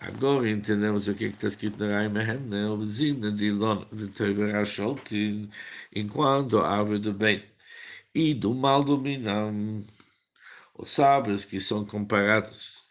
Agora 0.00 0.48
entendemos 0.48 1.08
o 1.08 1.14
que 1.14 1.26
é 1.26 1.28
está 1.28 1.48
escrito 1.48 1.84
na 1.84 1.92
Rai 1.96 2.08
Mehemna, 2.08 2.62
né? 2.62 2.66
obzina 2.68 3.30
de 3.30 3.46
Ilona, 3.46 3.84
de 3.92 4.08
Teberá 4.08 4.64
Sholtin, 4.64 5.50
enquanto 5.94 6.58
a 6.58 6.70
árvore 6.78 7.00
do 7.00 7.12
bem 7.12 7.44
e 8.14 8.32
do 8.32 8.54
mal 8.54 8.82
dominam. 8.82 9.84
Os 10.74 10.90
sábios 10.90 11.44
que 11.44 11.60
são 11.60 11.84
comparados 11.84 12.82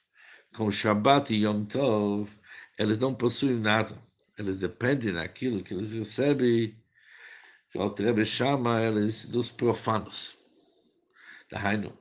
com 0.53 0.69
Shabbat 0.69 1.33
e 1.33 1.45
Yom 1.45 1.65
Tov, 1.65 2.29
eles 2.77 2.99
não 2.99 3.15
possuem 3.15 3.59
nada, 3.59 3.97
eles 4.37 4.57
dependem 4.57 5.13
daquilo 5.13 5.63
que 5.63 5.73
eles 5.73 5.93
recebem, 5.93 6.75
que 7.71 7.79
o 7.79 7.89
Trebe 7.89 8.25
chama 8.25 8.81
eles 8.83 9.25
dos 9.25 9.49
profanos. 9.49 10.37
Da 11.49 11.59
Hainu, 11.59 11.97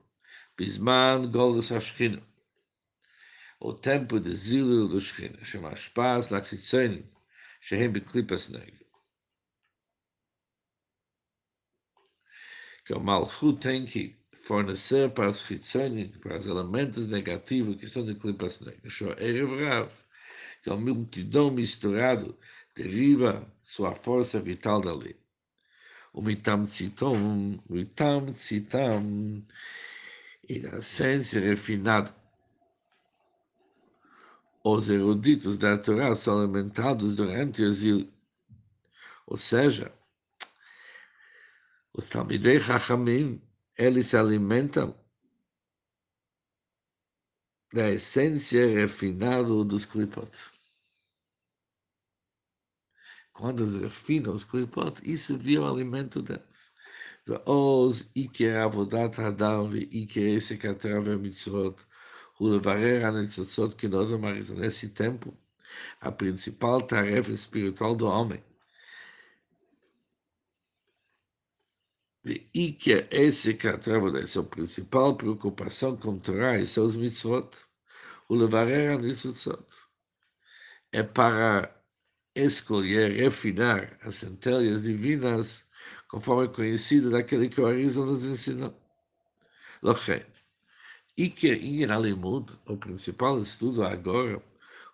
Bisman 0.59 1.31
Goldos 1.31 1.69
Hashchina 1.71 2.21
o 3.61 3.73
tempo 3.73 4.19
de 4.19 4.33
zilo 4.35 4.87
do 4.87 4.99
Shechina, 4.99 5.43
chama 5.43 5.75
Shpaz 5.75 6.29
Lachitzonim, 6.29 7.05
Shehem 7.61 7.91
Beklipas 7.91 8.49
Negro. 8.49 8.85
Que 12.85 12.93
o 12.93 12.99
Malchut 12.99 13.59
tem 13.59 13.85
que 13.85 14.17
fornecer 14.33 15.11
para 15.11 15.29
os 15.29 15.41
Chitzonim, 15.41 16.07
para 16.19 16.37
os 16.37 16.47
elementos 16.47 17.09
negativos 17.09 17.75
que 17.75 17.87
são 17.87 18.05
de 18.05 18.15
Klipas 18.15 18.61
Negro. 18.61 18.89
Show 18.89 19.11
Erev 19.17 19.63
Rav, 19.63 19.91
que 20.63 20.69
a 20.69 20.75
multidão 20.75 21.51
misturado 21.51 22.37
deriva 22.75 23.45
sua 23.61 23.93
força 23.93 24.39
vital 24.39 24.79
dali. 24.79 25.19
O 26.13 26.21
mitam 26.21 26.63
tzitom, 26.63 27.59
o 27.69 27.73
mitam 27.73 28.25
tzitam, 28.27 29.45
essência 30.57 31.39
refinada 31.39 32.15
os 34.63 34.89
eruditos 34.89 35.57
da 35.57 35.77
Torá 35.77 36.13
são 36.15 36.41
alimentados 36.41 37.15
durante 37.15 37.61
o 37.61 37.65
exílio. 37.65 38.11
Ou 39.25 39.37
seja, 39.37 39.91
os 41.93 42.09
Talmidei 42.09 42.59
Chachamim, 42.59 43.41
eles 43.77 44.07
se 44.07 44.17
alimentam 44.17 44.95
da 47.71 47.89
essência 47.89 48.67
refinada 48.67 49.63
dos 49.63 49.85
clipot. 49.85 50.31
Quando 53.31 53.63
eles 53.63 53.75
refinam 53.75 54.33
os 54.33 54.43
clipot, 54.43 55.01
isso 55.03 55.37
vira 55.37 55.61
o 55.61 55.73
alimento 55.73 56.21
deles. 56.21 56.68
ועוז 57.28 58.10
עיקר 58.14 58.62
עבודת 58.62 59.18
האדם 59.18 59.66
ועיקר 59.70 60.20
עסק 60.36 60.64
התורה 60.64 61.00
והמצוות 61.04 61.84
ולברר 62.40 63.06
הניצוצות 63.06 63.74
כנודו 63.74 64.18
מריז. 64.18 64.50
Nesse 64.50 64.88
tempo, 64.88 65.32
a 66.00 66.10
principal 66.10 66.80
tarefa 66.82 67.32
espiritual 67.32 67.94
do 67.96 68.06
homem 68.06 68.42
e 72.54 72.72
que 72.72 73.06
esse 73.10 73.54
que 73.54 73.68
através 73.68 74.12
dessa 74.12 74.42
principal 74.42 75.16
preocupação 75.16 75.96
com 75.96 76.18
Torá 76.18 76.58
e 76.58 76.66
seus 76.66 76.96
mitzvot, 76.96 77.50
o 78.28 78.34
levarer 78.34 78.92
a 78.92 78.98
nitzvot, 78.98 79.66
é 80.92 81.02
para 81.02 81.70
escolher, 82.34 83.10
refinar 83.12 83.98
as 84.02 84.16
centelhas 84.16 84.82
divinas, 84.82 85.67
conforme 86.09 86.45
é 86.45 86.53
conhecido 86.53 87.11
daquele 87.11 87.47
que 87.47 87.61
o 87.61 87.67
Arizal 87.67 88.05
nos 88.05 88.25
ensinou. 88.25 88.75
Lochen, 89.81 90.25
Iker 91.17 91.63
in 91.63 91.85
Alimud, 91.85 92.51
o 92.65 92.75
principal 92.75 93.39
estudo 93.39 93.83
agora, 93.83 94.43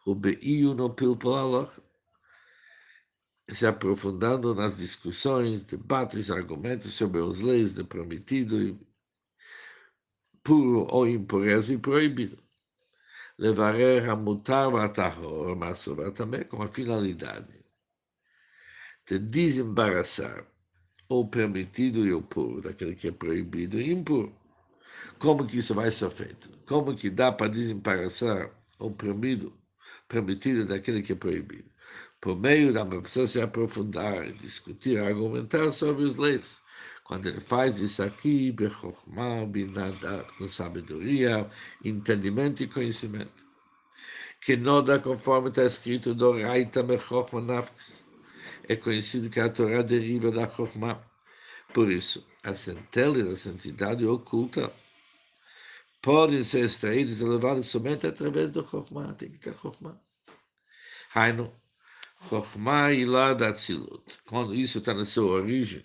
o 0.06 0.14
Beiu 0.14 0.76
no 0.76 0.94
Pilpolaloch, 0.94 1.82
se 3.50 3.66
aprofundando 3.66 4.54
nas 4.54 4.78
discussões, 4.78 5.64
debates, 5.64 6.30
argumentos 6.30 6.94
sobre 6.94 7.22
as 7.22 7.40
leis 7.40 7.76
de 7.76 7.84
prometido, 7.84 8.80
puro 10.44 10.86
ou 10.92 11.08
impureza 11.08 11.74
e 11.74 11.78
proibido. 11.78 12.44
Levarer 13.38 14.10
a 14.10 14.16
mutar 14.16 14.70
vatahor, 14.70 15.56
mas 15.56 15.86
com 16.50 16.62
a 16.64 16.68
finalidade 16.68 17.66
de 19.06 19.20
desembaraçar 19.20 20.46
o 21.10 21.28
permitido 21.28 22.06
e 22.06 22.14
o 22.14 22.22
daquele 22.62 22.96
que 22.96 23.08
é 23.08 23.12
proibido 23.12 23.80
e 23.80 23.92
impuro 23.92 24.34
como 25.20 25.46
que 25.46 25.58
isso 25.58 25.74
vai 25.74 25.90
ser 25.92 26.10
feito? 26.10 26.50
Como 26.66 26.96
que 26.96 27.10
dá 27.10 27.32
para 27.32 27.52
desembaraçar 27.52 28.52
o 28.80 28.92
permitido, 28.92 29.54
permitido 30.08 30.66
daquele 30.66 31.02
que 31.02 31.14
é 31.14 31.16
proibido? 31.16 31.70
Por 32.20 32.38
meio 32.38 32.74
da 32.74 32.86
pessoa 32.86 33.28
se 33.28 33.40
aprofundar, 33.42 34.32
discutir, 34.34 35.00
argumentar 35.00 35.72
sobre 35.72 36.06
as 36.06 36.18
leis. 36.18 36.62
Quando 37.04 37.28
ele 37.28 37.40
faz 37.40 37.80
isso 37.80 38.02
aqui, 38.04 38.54
com 40.38 40.48
sabedoria, 40.48 41.48
entendimento 41.84 42.64
e 42.64 42.68
conhecimento. 42.68 43.46
Que 44.42 44.56
não 44.58 44.84
dá 44.84 44.98
conforme 45.00 45.50
está 45.50 45.64
escrito 45.64 46.16
do 46.16 46.42
Raita 46.42 46.82
Mechochma 46.84 47.42
Nafs. 47.42 48.05
É 48.68 48.76
conhecido 48.76 49.30
que 49.30 49.40
a 49.40 49.50
Torá 49.50 49.82
deriva 49.82 50.32
da 50.32 50.48
Chochma. 50.48 51.04
Por 51.74 51.92
isso, 51.92 52.28
a 52.44 52.54
centelha 52.54 53.24
da 53.24 53.36
santidade 53.36 54.06
oculta 54.06 54.74
podem 56.02 56.44
ser 56.44 56.64
extraídos 56.64 57.20
e 57.20 57.24
levados 57.24 57.66
somente 57.66 58.06
através 58.06 58.52
do 58.52 58.64
Chokhmah, 58.64 59.14
tem 59.16 59.30
que 59.32 59.40
ter 59.40 59.54
Chokhmah. 59.54 60.00
Haino, 61.16 61.52
Chokhmah 62.30 62.94
e 62.94 63.06
lá 63.06 63.34
da 63.34 63.52
Tzilut. 63.52 64.20
Quando 64.26 64.54
isso 64.54 64.78
está 64.78 64.94
na 64.94 65.04
sua 65.04 65.32
origem, 65.32 65.84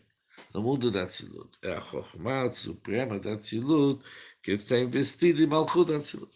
no 0.52 0.62
mundo 0.62 0.90
da 0.90 1.06
Tzilut, 1.06 1.50
é 1.62 1.72
a 1.72 1.80
Chokhmah 1.80 2.52
suprema 2.52 3.18
da 3.18 3.36
Tzilut 3.36 4.04
que 4.42 4.52
está 4.52 4.78
investida 4.78 5.40
em 5.40 5.46
Malchut 5.46 5.90
da 5.90 5.98
Tzilut. 5.98 6.34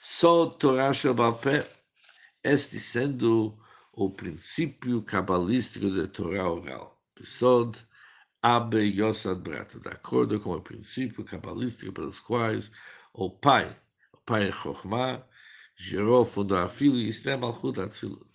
Só 0.00 0.46
Torá 0.46 0.92
Shabbat 0.92 1.68
este 2.52 2.78
sendo 2.80 3.58
o 3.92 4.10
princípio 4.10 5.02
cabalístico 5.02 5.90
da 5.90 6.06
Torá 6.06 6.48
oral. 6.48 7.02
Pesod, 7.14 7.76
Abe 8.42 8.78
Yossad 8.78 9.40
Brata, 9.40 9.80
de 9.80 9.88
acordo 9.88 10.38
com 10.38 10.52
o 10.52 10.60
princípio 10.62 11.24
cabalístico 11.24 11.92
pelos 11.92 12.20
quais 12.20 12.70
o 13.12 13.28
pai, 13.28 13.76
o 14.12 14.18
pai 14.18 14.48
é 14.48 14.52
Chochmah, 14.52 15.26
gerou, 15.76 16.24
fundou 16.24 16.58
a 16.58 16.68
filha 16.68 16.96
e 16.96 17.08
isso 17.08 17.28
é 17.28 17.36
Malchut 17.36 17.80
Atzilut. 17.80 18.30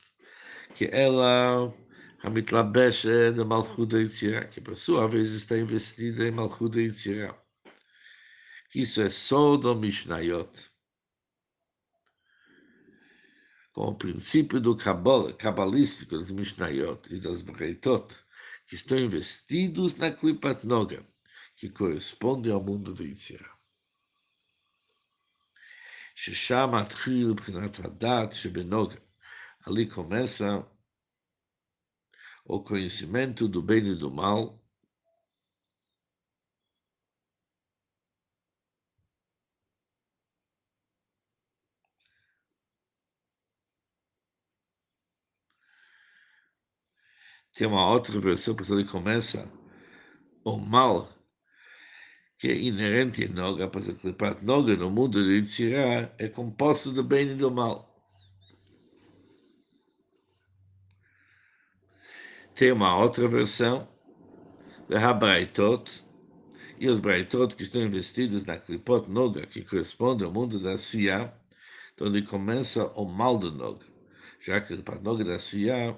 Que 0.75 0.85
ela, 0.91 1.73
a 2.21 2.29
Mitlabesha 2.29 3.31
de 3.31 3.43
Malchut 3.45 3.93
da 3.93 3.99
Yitzirah, 3.99 4.45
que 4.45 4.59
por 4.59 4.75
sua 4.75 5.07
vez 5.07 5.31
está 5.31 5.57
investida 5.57 6.27
em 6.27 6.31
Malchut 6.31 6.75
da 6.75 6.81
Yitzirah. 6.81 7.37
Que 8.69 8.81
isso 8.81 9.01
é 9.01 9.09
só 9.09 9.55
do 9.55 9.73
Mishnayot 9.75 10.72
Com 13.72 13.88
o 13.88 13.94
princípio 13.94 14.60
do 14.60 14.76
cabalístico 14.76 16.16
dos 16.16 16.30
Mishnayot 16.30 17.14
e 17.14 17.20
das 17.20 17.42
Breitot, 17.42 18.14
que 18.66 18.74
estão 18.74 18.98
investidos 18.98 19.96
na 19.96 20.10
Klipat 20.10 20.66
Noga, 20.66 21.06
que 21.56 21.70
corresponde 21.70 22.50
ao 22.50 22.62
mundo 22.62 22.92
de 22.92 23.04
Yitzhak. 23.04 23.58
ששם 26.20 26.70
מתחיל 26.80 27.30
מבחינת 27.30 27.84
הדת 27.84 28.32
שבנוגה. 28.32 28.96
Ali 29.66 29.86
começa 29.86 30.66
o 32.44 32.60
conhecimento 32.60 33.46
do 33.46 33.62
bem 33.62 33.86
e 33.86 33.94
do 33.94 34.10
mal, 34.10 34.58
Tem 47.53 47.67
uma 47.67 47.87
outra 47.89 48.19
versão, 48.19 48.55
porque 48.55 48.71
ele 48.71 48.85
começa 48.85 49.51
o 50.43 50.57
mal 50.57 51.07
que 52.43 52.49
é 52.49 52.57
inerente 52.57 53.23
em 53.23 53.29
Noga, 53.29 53.69
para 53.69 53.79
a 53.79 53.95
Klipat 53.95 54.43
Noga 54.43 54.75
no 54.75 54.89
mundo 54.89 55.23
de 55.23 55.35
Yitzirah 55.35 56.13
é 56.17 56.27
composto 56.27 56.91
do 56.91 57.01
bem 57.01 57.29
e 57.29 57.35
do 57.35 57.49
mal. 57.49 57.89
Tem 62.53 62.71
uma 62.71 62.97
outra 62.97 63.27
versão, 63.27 63.87
da 64.89 65.13
Braitot, 65.13 65.89
e 66.77 66.89
os 66.89 66.99
Braitot 66.99 67.55
que 67.55 67.63
estão 67.63 67.81
investidos 67.81 68.43
na 68.43 68.57
Klipot 68.57 69.09
Noga, 69.09 69.47
que 69.47 69.61
corresponde 69.61 70.25
ao 70.25 70.31
mundo 70.31 70.59
da 70.59 70.75
Siyah, 70.75 71.33
onde 72.01 72.23
começa 72.23 72.87
o 72.87 73.05
mal 73.05 73.37
do 73.37 73.51
Noga. 73.51 73.85
Já 74.41 74.59
que 74.59 74.73
a 74.73 74.75
Klipat 74.75 75.01
Noga 75.01 75.23
da 75.23 75.39
Siyah 75.39 75.97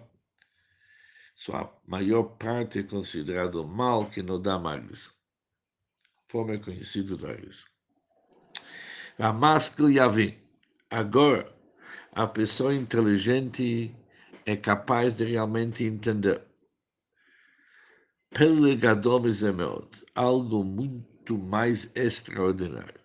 sua 1.36 1.69
maior 1.86 2.24
parte 2.38 2.80
é 2.80 2.84
considerado 2.84 3.67
mal 3.67 4.10
que 4.10 4.24
não 4.24 4.41
dá 4.41 4.58
mais. 4.58 5.13
Forma 6.30 6.58
conhecida 6.58 7.17
da 7.17 7.34
risa. 7.34 7.65
A 9.19 9.34
máscara 9.34 9.91
Yavim. 9.91 10.38
Agora, 10.89 11.54
a 12.13 12.26
pessoa 12.26 12.74
inteligente 12.74 13.93
é 14.45 14.56
capaz 14.56 15.15
de 15.15 15.26
realmente 15.26 15.84
entender. 15.84 16.41
Pelegador 18.30 19.24
algo 20.15 20.63
muito 20.63 21.38
mais 21.38 21.91
extraordinário. 21.95 23.00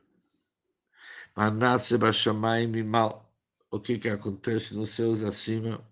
Manasse 1.36 1.98
Bashamayim 1.98 2.82
mal. 2.84 3.28
O 3.70 3.80
que, 3.80 3.98
que 3.98 4.08
acontece 4.08 4.74
nos 4.74 4.90
céus 4.90 5.22
acima? 5.22 5.84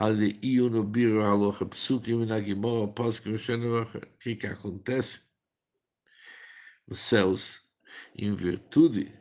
Ali 0.00 0.38
iu 0.42 0.70
no 0.70 0.82
biro 0.82 1.22
halocha 1.22 1.66
psukim 1.66 2.24
na 2.24 2.40
gimora 2.40 2.90
poskim 2.90 3.34
o 3.34 4.18
que, 4.18 4.34
que 4.34 4.46
acontece? 4.46 5.20
Nos 6.88 7.00
céus, 7.00 7.60
em 8.16 8.34
virtude 8.34 9.12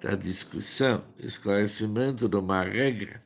da 0.00 0.14
discussão, 0.14 1.04
esclarecimento 1.18 2.28
de 2.28 2.36
uma 2.36 2.62
regra 2.62 3.20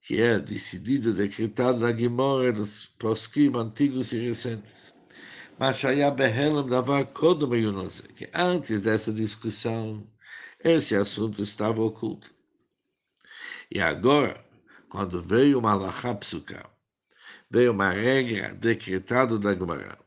que 0.00 0.22
é 0.22 0.38
decidida, 0.38 1.12
decretada 1.12 1.80
na 1.80 1.90
Guimora 1.90 2.52
dos 2.52 2.86
posquim 2.86 3.50
antigos 3.56 4.12
e 4.12 4.26
recentes. 4.26 4.94
Mas 5.58 5.78
Shaya 5.78 6.08
Behelam 6.12 6.68
dava 6.68 7.04
Kodom 7.04 7.50
que 8.14 8.30
antes 8.32 8.80
dessa 8.80 9.12
discussão, 9.12 10.08
esse 10.62 10.94
assunto 10.94 11.42
estava 11.42 11.82
oculto. 11.82 12.32
E 13.70 13.80
agora, 13.80 14.47
quando 14.88 15.22
veio 15.22 15.58
uma 15.58 15.76
Malachá 15.76 16.14
Psuká, 16.14 16.68
veio 17.50 17.72
uma 17.72 17.90
regra 17.90 18.54
decretada 18.54 19.38
da 19.38 19.54
Gemara, 19.54 19.98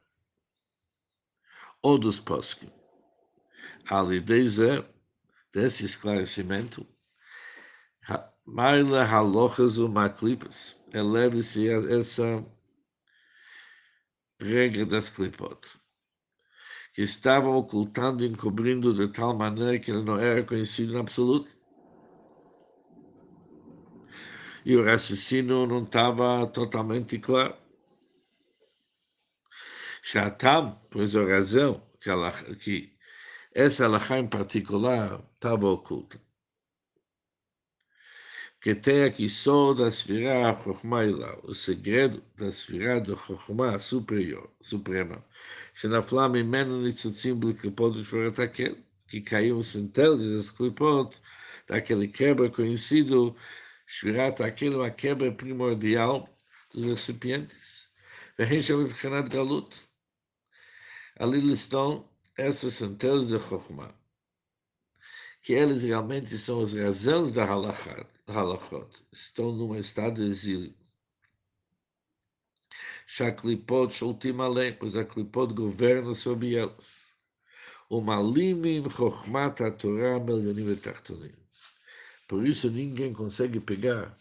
ou 1.81 1.97
dos 1.97 2.19
posquim, 2.19 2.71
ali 3.89 4.19
dizer 4.19 4.85
desse 5.51 5.85
esclarecimento, 5.85 6.87
Maila 8.43 9.05
halochas 9.05 9.77
o 9.77 9.87
maclipas, 9.87 10.75
eleve-se 10.91 11.69
essa 11.69 12.43
regra 14.39 14.85
das 14.85 15.09
clipot, 15.09 15.79
que 16.93 17.03
estavam 17.03 17.55
ocultando 17.55 18.25
e 18.25 18.27
encobrindo 18.27 18.93
de 18.93 19.13
tal 19.13 19.37
maneira 19.37 19.79
que 19.79 19.91
ele 19.91 20.03
não 20.03 20.17
era 20.17 20.43
conhecido 20.43 20.95
em 20.95 20.99
absoluto 20.99 21.60
E 24.64 24.76
o 24.76 24.84
raciocínio 24.84 25.66
não 25.66 25.82
estava 25.84 26.46
totalmente 26.48 27.18
claro. 27.18 27.54
Shatam, 30.02 30.78
pois 30.90 31.14
a 31.16 31.24
razão 31.24 31.82
que, 32.00 32.10
ela, 32.10 32.30
que 32.56 32.92
essa 33.54 33.84
alahá 33.86 34.18
em 34.18 34.28
particular 34.28 35.22
estava 35.34 35.68
oculta. 35.68 36.20
Que 38.60 38.74
tem 38.74 39.04
aqui 39.04 39.28
só 39.28 39.74
da 39.74 39.88
esfirá 39.88 40.54
Chokhmah 40.54 41.38
o 41.44 41.54
segredo 41.54 42.22
da 42.36 42.48
esfirá 42.48 42.98
da 42.98 43.14
Chokhmah 43.16 43.78
superior, 43.78 44.50
suprema. 44.60 45.24
שנפלה 45.76 46.28
ממנו 46.28 46.82
ניצוצים 46.82 47.40
בקליפות 47.40 47.96
ושבורת 47.96 48.38
aquele 48.38 48.86
que 49.08 49.20
caiu 49.20 49.58
os 49.58 49.68
centelhos 49.68 50.32
das 50.32 50.50
clipot, 50.50 51.20
daquele 51.68 52.08
quebra 52.08 52.50
conhecido, 52.50 53.36
Aquele 54.45 54.75
uma 54.75 54.89
quebra 54.89 55.31
primordial 55.31 56.27
dos 56.73 56.85
recipientes. 56.85 57.91
Chamar 58.93 59.23
de 59.23 59.29
Galut. 59.29 59.75
Ali 61.19 61.51
estão 61.51 62.09
essas 62.37 62.75
centelhas 62.75 63.27
de 63.27 63.37
Chokhmah, 63.37 63.93
que 65.43 65.53
eles 65.53 65.83
realmente 65.83 66.37
são 66.37 66.61
as 66.61 66.73
razões 66.73 67.33
da 67.33 67.43
halachot, 67.43 68.07
estão 69.11 69.51
num 69.51 69.75
estado 69.75 70.23
de 70.23 70.27
exílio. 70.27 70.73
Shaklipot 73.05 73.93
shultim 73.93 74.39
além, 74.39 74.73
pois 74.73 74.95
a 74.95 75.03
governa 75.03 76.15
sobre 76.15 76.55
elas. 76.55 77.07
O 77.89 77.99
malimim 77.99 78.89
chokhmat 78.89 79.59
Torah 79.77 80.17
melionim 80.17 80.71
etachtonim. 80.71 81.40
Por 82.30 82.46
isso 82.46 82.70
ninguém 82.70 83.12
consegue 83.12 83.60
pegar 83.60 84.16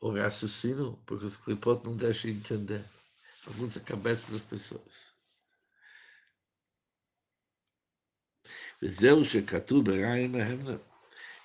o 0.00 0.10
raciocínio, 0.10 0.98
porque 1.06 1.26
os 1.26 1.36
klipot 1.36 1.84
não 1.84 1.96
deixam 1.96 2.30
entender. 2.30 2.82
Bagunça 3.46 3.78
a 3.78 3.82
cabeça 3.82 4.30
das 4.32 4.42
pessoas. 4.42 5.10
וזהו 8.82 9.24
שכתוב 9.24 9.84
ברעי 9.84 10.26
מהמנה. 10.26 10.76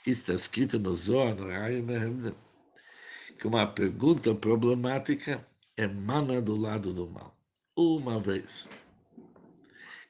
Está 0.08 0.36
escrito 0.36 0.78
no 0.78 0.96
Zohar, 0.96 1.34
no 1.34 1.48
Raio 1.50 1.84
Mehemne, 1.84 2.36
que 3.40 3.48
uma 3.48 3.66
pergunta 3.66 4.36
problemática 4.36 5.44
emana 5.76 6.40
do 6.40 6.56
lado 6.56 6.94
do 6.94 7.08
mal. 7.08 7.36
Uma 7.76 8.20
vez 8.20 8.70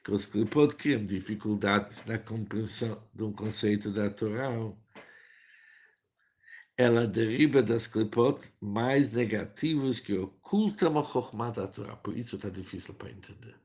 que 0.04 0.12
os 0.12 0.26
clipot 0.26 0.76
criam 0.76 1.02
dificuldades 1.02 2.04
na 2.04 2.18
compreensão 2.18 3.02
de 3.14 3.22
um 3.22 3.32
conceito 3.32 3.90
da 3.90 4.10
Torá, 4.10 4.50
ela 6.81 7.05
deriva 7.05 7.61
das 7.61 7.85
clipot 7.85 8.41
mais 8.59 9.13
negativos 9.13 9.99
que 9.99 10.17
ocultam 10.17 10.97
a 10.97 11.03
Chokhmah 11.03 11.51
da 11.51 11.67
Torá. 11.67 11.95
Por 11.95 12.17
isso 12.17 12.37
está 12.37 12.49
difícil 12.49 12.95
para 12.95 13.11
entender. 13.11 13.55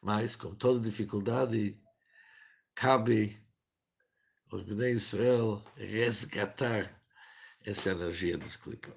Mas, 0.00 0.34
com 0.34 0.54
toda 0.54 0.80
dificuldade, 0.80 1.78
cabe 2.74 3.38
aos 4.50 4.62
Bnei 4.62 4.92
Israel 4.92 5.62
resgatar 5.76 6.98
essa 7.60 7.90
energia 7.90 8.38
dos 8.38 8.56
Klipot. 8.56 8.96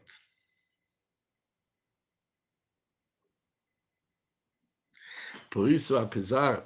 Por 5.50 5.70
isso, 5.70 5.98
apesar 5.98 6.65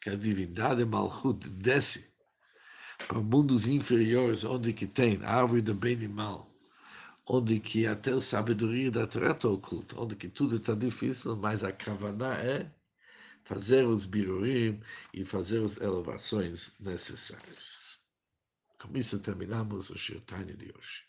que 0.00 0.10
a 0.10 0.16
divindade 0.16 0.84
Malchut 0.84 1.48
desce 1.48 2.07
para 3.08 3.20
mundos 3.20 3.66
inferiores, 3.66 4.44
onde 4.44 4.72
que 4.74 4.86
tem 4.86 5.18
a 5.24 5.36
árvore 5.36 5.62
do 5.62 5.74
bem 5.74 5.98
e 6.02 6.06
mal, 6.06 6.46
onde 7.26 7.58
que 7.58 7.86
até 7.86 8.12
a 8.12 8.20
sabedoria 8.20 8.90
da 8.90 9.06
Torá 9.06 9.32
está 9.32 9.48
oculta, 9.48 9.98
onde 9.98 10.14
que 10.14 10.28
tudo 10.28 10.56
está 10.56 10.74
difícil, 10.74 11.34
mas 11.36 11.64
a 11.64 11.72
Kavaná 11.72 12.34
é 12.36 12.70
fazer 13.44 13.84
os 13.86 14.04
birurim 14.04 14.80
e 15.14 15.24
fazer 15.24 15.64
as 15.64 15.78
elevações 15.78 16.74
necessárias. 16.80 17.98
Com 18.78 18.96
isso 18.96 19.18
terminamos 19.20 19.90
o 19.90 19.96
Shirtanya 19.96 20.54
de 20.54 20.70
hoje. 20.76 21.07